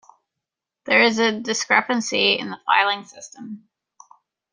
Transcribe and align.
There 0.85 1.03
is 1.03 1.19
a 1.19 1.39
discrepancy 1.39 2.33
in 2.39 2.49
the 2.49 2.57
filing 2.65 3.03
system. 3.05 3.67